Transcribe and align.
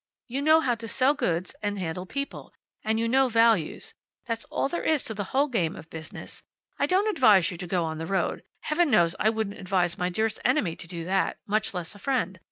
You 0.27 0.41
know 0.41 0.61
how 0.61 0.73
to 0.73 0.87
sell 0.87 1.13
goods 1.13 1.55
and 1.61 1.77
handle 1.77 2.07
people. 2.07 2.55
And 2.83 2.99
you 2.99 3.07
know 3.07 3.29
values. 3.29 3.93
That's 4.25 4.45
all 4.45 4.67
there 4.67 4.81
is 4.83 5.03
to 5.03 5.13
the 5.13 5.25
whole 5.25 5.47
game 5.47 5.75
of 5.75 5.91
business. 5.91 6.41
I 6.79 6.87
don't 6.87 7.07
advise 7.07 7.51
you 7.51 7.57
to 7.57 7.67
go 7.67 7.83
on 7.85 7.99
the 7.99 8.07
road. 8.07 8.41
Heaven 8.61 8.89
knows 8.89 9.15
I 9.19 9.29
wouldn't 9.29 9.59
advise 9.59 9.99
my 9.99 10.09
dearest 10.09 10.39
enemy 10.43 10.75
to 10.75 10.87
do 10.87 11.03
that, 11.05 11.37
much 11.45 11.75
less 11.75 11.93
a 11.93 11.99
friend. 11.99 12.39